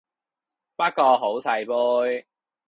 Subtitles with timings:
[0.75, 2.25] 不過好細杯